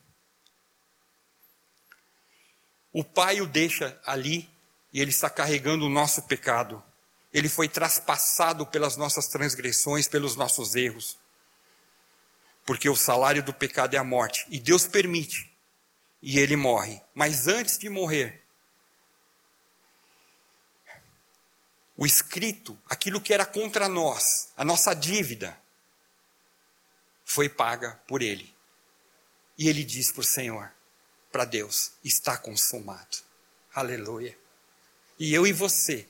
O 2.92 3.04
Pai 3.04 3.40
o 3.40 3.46
deixa 3.46 4.00
ali 4.04 4.50
e 4.92 5.00
ele 5.00 5.10
está 5.10 5.28
carregando 5.28 5.86
o 5.86 5.90
nosso 5.90 6.22
pecado. 6.22 6.82
Ele 7.32 7.48
foi 7.48 7.68
traspassado 7.68 8.66
pelas 8.66 8.96
nossas 8.96 9.28
transgressões, 9.28 10.08
pelos 10.08 10.34
nossos 10.34 10.74
erros. 10.74 11.18
Porque 12.64 12.88
o 12.88 12.96
salário 12.96 13.42
do 13.42 13.52
pecado 13.52 13.94
é 13.94 13.98
a 13.98 14.04
morte. 14.04 14.46
E 14.48 14.58
Deus 14.58 14.86
permite. 14.86 15.50
E 16.22 16.38
ele 16.38 16.56
morre. 16.56 17.00
Mas 17.14 17.46
antes 17.46 17.78
de 17.78 17.88
morrer, 17.88 18.42
o 21.98 22.06
escrito, 22.06 22.78
aquilo 22.88 23.20
que 23.20 23.34
era 23.34 23.44
contra 23.44 23.88
nós, 23.88 24.50
a 24.56 24.64
nossa 24.64 24.94
dívida, 24.94 25.60
foi 27.24 27.48
paga 27.48 28.00
por 28.06 28.22
ele. 28.22 28.54
E 29.58 29.68
ele 29.68 29.82
diz 29.82 30.12
para 30.12 30.20
o 30.20 30.24
Senhor, 30.24 30.72
para 31.32 31.44
Deus: 31.44 31.90
está 32.04 32.38
consumado. 32.38 33.18
Aleluia. 33.74 34.38
E 35.18 35.34
eu 35.34 35.44
e 35.44 35.52
você 35.52 36.06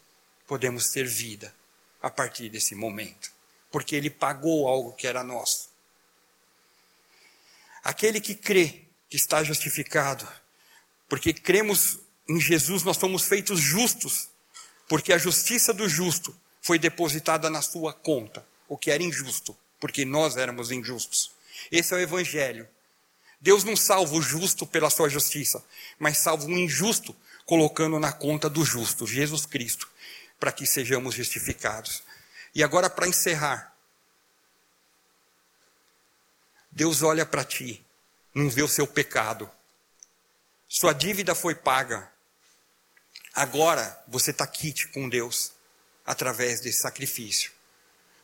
podemos 0.47 0.91
ter 0.91 1.07
vida 1.07 1.55
a 2.03 2.11
partir 2.11 2.51
desse 2.51 2.75
momento, 2.75 3.33
porque 3.71 3.97
ele 3.97 4.11
pagou 4.11 4.69
algo 4.69 4.93
que 4.93 5.07
era 5.07 5.25
nosso. 5.25 5.71
Aquele 7.83 8.21
que 8.21 8.35
crê 8.35 8.85
que 9.09 9.17
está 9.17 9.43
justificado, 9.43 10.29
porque 11.09 11.33
cremos 11.33 11.99
em 12.29 12.39
Jesus, 12.39 12.83
nós 12.83 12.99
somos 12.99 13.25
feitos 13.25 13.59
justos, 13.59 14.29
porque 14.89 15.13
a 15.13 15.19
justiça 15.19 15.73
do 15.73 15.89
justo 15.89 16.35
foi 16.61 16.79
depositada 16.79 17.51
na 17.51 17.63
sua 17.63 17.93
conta, 17.93 18.45
o 18.67 18.77
que 18.77 18.91
era 18.91 19.03
injusto, 19.03 19.57
porque 19.79 20.05
nós 20.05 20.37
éramos 20.37 20.71
injustos. 20.71 21.31
Esse 21.71 21.93
é 21.95 21.97
o 21.99 22.01
Evangelho. 22.01 22.67
Deus 23.41 23.63
não 23.63 23.77
salva 23.77 24.17
o 24.17 24.23
justo 24.23 24.67
pela 24.67 24.91
sua 24.91 25.09
justiça, 25.09 25.65
mas 25.99 26.19
salva 26.19 26.47
o 26.47 26.59
injusto 26.59 27.15
colocando 27.45 27.99
na 27.99 28.13
conta 28.13 28.51
do 28.51 28.65
justo, 28.65 29.07
Jesus 29.07 29.47
Cristo, 29.47 29.89
para 30.41 30.51
que 30.51 30.67
sejamos 30.67 31.15
justificados. 31.15 32.03
E 32.55 32.63
agora, 32.63 32.91
para 32.91 33.07
encerrar, 33.07 33.75
Deus 36.71 37.03
olha 37.03 37.25
para 37.25 37.45
ti, 37.45 37.85
não 38.35 38.51
vê 38.51 38.63
o 38.63 38.69
seu 38.69 38.87
pecado, 38.87 39.51
sua 40.69 40.93
dívida 40.93 41.35
foi 41.35 41.55
paga, 41.55 42.13
agora 43.35 44.03
você 44.09 44.31
está 44.31 44.47
quite 44.47 44.89
com 44.89 45.09
Deus, 45.09 45.53
através 46.09 46.61
desse 46.61 46.81
sacrifício. 46.81 47.53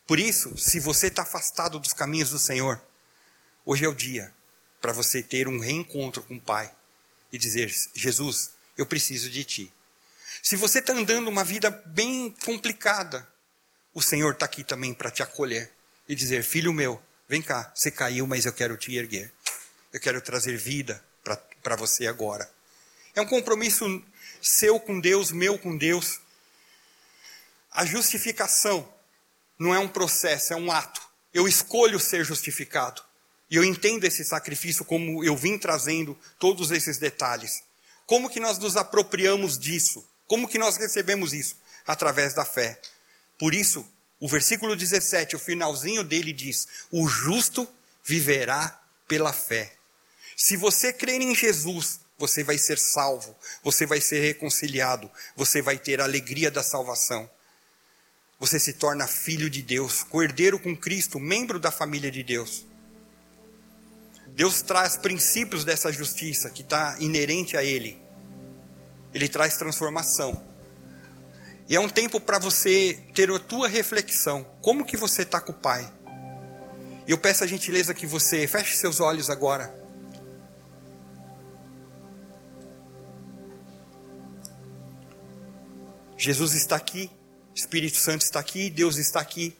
Por 0.07 0.19
isso, 0.19 0.57
se 0.57 0.81
você 0.81 1.09
está 1.09 1.23
afastado 1.23 1.79
dos 1.79 1.93
caminhos 1.93 2.31
do 2.31 2.38
Senhor, 2.38 2.81
hoje 3.64 3.85
é 3.85 3.88
o 3.88 3.95
dia 3.95 4.33
para 4.81 4.93
você 4.93 5.23
ter 5.23 5.49
um 5.49 5.59
reencontro 5.59 6.23
com 6.23 6.37
o 6.37 6.40
Pai 6.40 6.75
e 7.31 7.38
dizer: 7.38 7.71
Jesus, 7.95 8.53
eu 8.77 8.87
preciso 8.87 9.29
de 9.29 9.45
ti. 9.45 9.73
Se 10.43 10.57
você 10.57 10.79
está 10.79 10.93
andando 10.93 11.29
uma 11.29 11.45
vida 11.45 11.71
bem 11.71 12.35
complicada, 12.45 13.27
o 13.93 14.01
Senhor 14.03 14.33
está 14.33 14.47
aqui 14.47 14.64
também 14.64 14.95
para 14.95 15.11
te 15.11 15.23
acolher 15.23 15.71
e 16.09 16.14
dizer: 16.14 16.43
Filho 16.43 16.73
meu, 16.73 17.01
vem 17.29 17.43
cá, 17.43 17.71
você 17.75 17.90
caiu, 17.90 18.27
mas 18.27 18.47
eu 18.47 18.53
quero 18.53 18.77
te 18.77 18.95
erguer. 18.95 19.33
Eu 19.93 20.01
quero 20.01 20.21
trazer 20.21 20.57
vida 20.57 21.03
para 21.62 21.77
você 21.77 22.07
agora. 22.07 22.51
É 23.14 23.21
um 23.21 23.27
compromisso 23.27 24.03
seu 24.44 24.78
com 24.78 25.00
Deus, 25.00 25.33
meu 25.33 25.59
com 25.59 25.76
Deus. 25.76 26.20
A 27.72 27.87
justificação 27.87 28.87
não 29.59 29.74
é 29.74 29.78
um 29.78 29.88
processo, 29.88 30.52
é 30.52 30.57
um 30.57 30.70
ato. 30.70 31.00
Eu 31.33 31.48
escolho 31.48 31.98
ser 31.98 32.24
justificado. 32.24 33.02
E 33.50 33.57
eu 33.57 33.64
entendo 33.64 34.04
esse 34.04 34.24
sacrifício 34.24 34.85
como 34.85 35.24
eu 35.24 35.37
vim 35.37 35.59
trazendo 35.59 36.18
todos 36.38 36.70
esses 36.70 36.98
detalhes. 36.98 37.62
Como 38.07 38.28
que 38.28 38.38
nós 38.38 38.59
nos 38.59 38.76
apropriamos 38.76 39.59
disso? 39.59 40.07
Como 40.26 40.48
que 40.48 40.59
nós 40.59 40.76
recebemos 40.76 41.33
isso? 41.33 41.57
Através 41.87 42.35
da 42.35 42.44
fé. 42.44 42.78
Por 43.38 43.54
isso, 43.54 43.87
o 44.20 44.28
versículo 44.28 44.76
17, 44.76 45.37
o 45.37 45.38
finalzinho 45.38 46.04
dele 46.04 46.33
diz: 46.33 46.68
O 46.90 47.09
justo 47.09 47.66
viverá 48.02 48.80
pela 49.09 49.33
fé. 49.33 49.72
Se 50.37 50.57
você 50.57 50.92
crer 50.92 51.20
em 51.20 51.35
Jesus, 51.35 52.00
você 52.18 52.44
vai 52.44 52.59
ser 52.59 52.79
salvo, 52.79 53.37
você 53.62 53.87
vai 53.87 54.00
ser 54.00 54.20
reconciliado, 54.20 55.11
você 55.37 55.61
vai 55.61 55.79
ter 55.79 56.00
a 56.00 56.05
alegria 56.05 56.50
da 56.50 56.62
salvação. 56.62 57.29
Você 58.38 58.59
se 58.59 58.74
torna 58.74 59.07
filho 59.07 59.48
de 59.48 59.62
Deus, 59.62 60.03
cordeiro 60.03 60.59
com 60.59 60.77
Cristo, 60.77 61.18
membro 61.18 61.59
da 61.59 61.70
família 61.70 62.11
de 62.11 62.22
Deus. 62.22 62.66
Deus 64.29 64.62
traz 64.62 64.96
princípios 64.96 65.64
dessa 65.64 65.92
justiça 65.92 66.50
que 66.50 66.62
está 66.62 66.96
inerente 66.98 67.57
a 67.57 67.62
Ele. 67.62 68.00
Ele 69.12 69.29
traz 69.29 69.57
transformação. 69.57 70.44
E 71.68 71.77
é 71.77 71.81
um 71.81 71.88
tempo 71.88 72.20
para 72.20 72.38
você 72.38 73.00
ter 73.14 73.31
a 73.31 73.38
tua 73.38 73.68
reflexão. 73.68 74.44
Como 74.61 74.85
que 74.85 74.96
você 74.96 75.22
está 75.22 75.40
com 75.40 75.53
o 75.53 75.55
Pai? 75.55 75.90
Eu 77.07 77.16
peço 77.16 77.44
a 77.44 77.46
gentileza 77.46 77.94
que 77.94 78.07
você 78.07 78.46
feche 78.46 78.77
seus 78.77 79.00
olhos 79.00 79.31
agora. 79.31 79.84
Jesus 86.24 86.54
está 86.54 86.76
aqui, 86.76 87.10
Espírito 87.54 87.98
Santo 87.98 88.22
está 88.22 88.40
aqui, 88.40 88.70
Deus 88.70 88.96
está 88.96 89.20
aqui. 89.20 89.54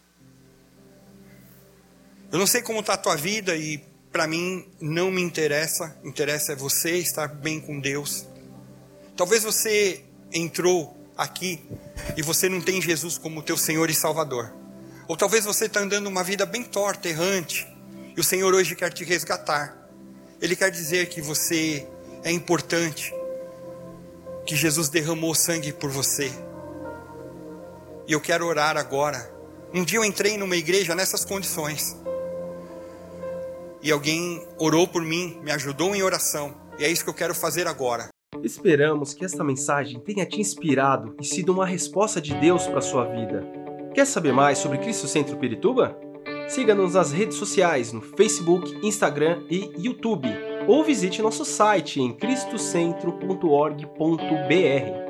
Eu 2.33 2.39
não 2.39 2.47
sei 2.47 2.63
como 2.63 2.81
está 2.81 2.95
a 2.95 2.97
tua 2.97 3.17
vida 3.17 3.55
e 3.55 3.85
para 4.11 4.27
mim 4.27 4.67
não 4.81 5.11
me 5.11 5.21
interessa, 5.21 5.95
interessa 6.03 6.53
é 6.53 6.57
você 6.57 6.97
estar 6.97 7.29
bem 7.29 7.61
com 7.61 7.79
Deus. 7.79 8.27
Talvez 9.15 9.43
você 9.43 10.03
entrou 10.33 10.97
aqui 11.19 11.63
e 12.17 12.23
você 12.23 12.49
não 12.49 12.63
tem 12.63 12.81
Jesus 12.81 13.19
como 13.19 13.43
teu 13.43 13.59
Senhor 13.59 13.91
e 13.91 13.95
Salvador. 13.95 14.51
Ou 15.07 15.19
talvez 15.19 15.45
você 15.45 15.67
está 15.67 15.81
andando 15.81 16.07
uma 16.07 16.25
vida 16.25 16.47
bem 16.47 16.63
torta, 16.63 17.11
errante, 17.11 17.69
e 18.17 18.19
o 18.19 18.25
Senhor 18.25 18.55
hoje 18.55 18.75
quer 18.75 18.91
te 18.91 19.05
resgatar. 19.05 19.77
Ele 20.41 20.57
quer 20.57 20.71
dizer 20.71 21.11
que 21.11 21.21
você 21.21 21.87
é 22.23 22.33
importante, 22.33 23.13
que 24.47 24.57
Jesus 24.57 24.89
derramou 24.89 25.35
sangue 25.35 25.71
por 25.71 25.91
você. 25.91 26.33
E 28.07 28.13
eu 28.13 28.21
quero 28.21 28.47
orar 28.47 28.77
agora. 28.77 29.33
Um 29.73 29.85
dia 29.85 29.99
eu 29.99 30.05
entrei 30.05 30.39
numa 30.39 30.57
igreja 30.57 30.95
nessas 30.95 31.25
condições 31.25 31.97
e 33.85 33.93
alguém 33.93 34.43
orou 34.59 34.89
por 34.89 35.03
mim, 35.03 35.39
me 35.43 35.53
ajudou 35.53 35.95
em 35.95 36.03
oração. 36.03 36.55
E 36.79 36.85
é 36.85 36.91
isso 36.91 37.05
que 37.05 37.11
eu 37.11 37.15
quero 37.15 37.35
fazer 37.35 37.67
agora. 37.67 38.09
Esperamos 38.43 39.13
que 39.13 39.27
esta 39.27 39.45
mensagem 39.45 40.01
tenha 40.01 40.25
te 40.25 40.41
inspirado 40.41 41.15
e 41.21 41.25
sido 41.25 41.53
uma 41.53 41.67
resposta 41.67 42.19
de 42.19 42.35
Deus 42.35 42.67
para 42.67 42.79
a 42.79 42.83
sua 42.83 43.05
vida. 43.05 43.47
Quer 43.95 44.07
saber 44.07 44.33
mais 44.33 44.57
sobre 44.57 44.79
Cristo 44.79 45.07
Centro 45.07 45.37
Pirituba? 45.37 45.95
Siga-nos 46.49 46.95
nas 46.95 47.13
redes 47.13 47.37
sociais 47.37 47.93
no 47.93 48.01
Facebook, 48.01 48.75
Instagram 48.83 49.43
e 49.51 49.71
YouTube, 49.77 50.29
ou 50.67 50.83
visite 50.83 51.21
nosso 51.21 51.45
site 51.45 52.01
em 52.01 52.11
cristocentro.org.br. 52.11 55.04